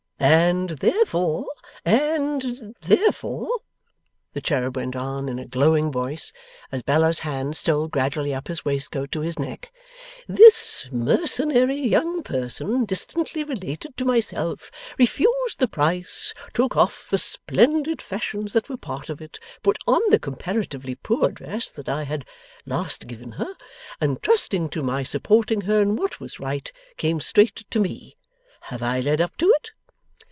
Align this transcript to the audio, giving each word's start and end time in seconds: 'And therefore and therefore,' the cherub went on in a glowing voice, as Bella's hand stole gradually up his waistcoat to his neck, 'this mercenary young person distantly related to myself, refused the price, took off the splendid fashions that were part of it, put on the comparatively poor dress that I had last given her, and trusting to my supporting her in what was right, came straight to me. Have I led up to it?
'And 0.23 0.69
therefore 0.69 1.47
and 1.83 2.75
therefore,' 2.83 3.49
the 4.33 4.41
cherub 4.41 4.75
went 4.75 4.95
on 4.95 5.27
in 5.27 5.39
a 5.39 5.47
glowing 5.47 5.91
voice, 5.91 6.31
as 6.71 6.83
Bella's 6.83 7.19
hand 7.19 7.55
stole 7.57 7.87
gradually 7.87 8.31
up 8.31 8.47
his 8.47 8.63
waistcoat 8.63 9.11
to 9.13 9.21
his 9.21 9.39
neck, 9.39 9.73
'this 10.27 10.89
mercenary 10.91 11.77
young 11.79 12.21
person 12.21 12.85
distantly 12.85 13.43
related 13.43 13.97
to 13.97 14.05
myself, 14.05 14.69
refused 14.99 15.57
the 15.57 15.67
price, 15.67 16.35
took 16.53 16.77
off 16.77 17.09
the 17.09 17.17
splendid 17.17 17.99
fashions 17.99 18.53
that 18.53 18.69
were 18.69 18.77
part 18.77 19.09
of 19.09 19.21
it, 19.23 19.39
put 19.63 19.79
on 19.87 20.01
the 20.11 20.19
comparatively 20.19 20.93
poor 20.93 21.31
dress 21.31 21.67
that 21.71 21.89
I 21.89 22.03
had 22.03 22.25
last 22.63 23.07
given 23.07 23.31
her, 23.33 23.55
and 23.99 24.21
trusting 24.21 24.69
to 24.69 24.83
my 24.83 25.01
supporting 25.01 25.61
her 25.61 25.81
in 25.81 25.95
what 25.95 26.19
was 26.19 26.39
right, 26.39 26.71
came 26.97 27.19
straight 27.19 27.65
to 27.71 27.79
me. 27.79 28.17
Have 28.65 28.83
I 28.83 28.99
led 28.99 29.19
up 29.19 29.35
to 29.37 29.49
it? 29.53 29.71